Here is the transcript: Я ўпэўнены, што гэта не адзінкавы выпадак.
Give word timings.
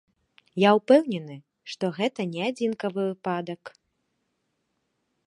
Я 0.61 0.69
ўпэўнены, 0.77 1.35
што 1.73 1.85
гэта 1.99 2.21
не 2.33 2.41
адзінкавы 2.49 3.01
выпадак. 3.11 3.73